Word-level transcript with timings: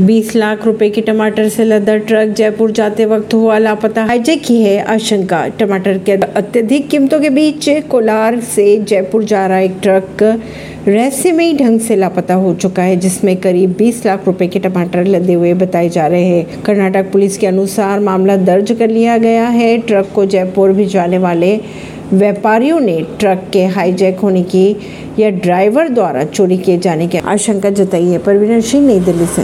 20 0.00 0.36
लाख 0.36 0.66
रुपए 0.66 0.90
के 0.90 1.00
टमाटर 1.00 1.48
से 1.48 1.64
लदा 1.64 1.96
ट्रक 1.96 2.28
जयपुर 2.28 2.70
जाते 2.70 3.04
वक्त 3.04 3.34
हुआ 3.34 3.58
लापता। 3.58 4.04
हाईजेक 4.04 4.44
की 4.44 4.62
है 4.62 4.84
आशंका। 4.84 5.48
टमाटर 5.48 5.98
के 5.98 6.12
अत्यधिक 6.12 6.88
कीमतों 6.88 7.20
के 7.20 7.30
बीच 7.30 7.68
कोलार 7.68 8.40
से 8.40 8.76
जयपुर 8.76 9.24
जा 9.24 9.46
रहा 9.46 9.58
एक 9.58 9.74
ट्रक 9.82 10.22
रहस्यमयी 10.88 11.54
ढंग 11.54 11.80
से 11.80 11.96
लापता 11.96 12.34
हो 12.34 12.54
चुका 12.54 12.82
है, 12.82 12.96
जिसमें 12.96 13.36
करीब 13.36 13.74
20 13.78 14.06
लाख 14.06 14.26
रुपए 14.26 14.46
के 14.46 14.58
टमाटर 14.58 15.04
लदे 15.04 15.32
हुए 15.32 15.54
बताए 15.54 15.88
जा 15.88 16.06
रहे 16.06 16.24
हैं। 16.24 16.62
कर्नाटक 16.62 17.12
पुलिस 17.12 17.38
के 17.38 17.46
अनुसार 17.46 18.00
मामला 18.00 18.36
दर्ज 18.36 18.72
कर 18.72 18.88
लिया 18.88 19.18
गया 19.18 19.48
है। 19.48 19.78
ट्रक 19.78 20.08
को 20.14 20.26
जयपुर 20.26 20.72
भिजवाने 20.72 21.18
वाले 21.18 21.60
व्यापारियों 22.12 22.80
ने 22.80 23.06
ट्रक 23.20 23.42
के 23.52 23.64
हाईजैक 23.64 24.18
होने 24.18 24.42
की 24.42 24.76
या 25.18 25.30
ड्राइवर 25.30 25.88
द्वारा 25.88 26.24
चोरी 26.24 26.58
किए 26.58 26.78
जाने 26.78 27.06
की 27.06 27.18
आशंका 27.18 27.70
जताई 27.70 28.04
है। 28.04 28.18
परवीन 28.18 28.60
सिंह, 28.60 28.86
नई 28.86 29.00
दिल्ली 29.00 29.26
से। 29.26 29.36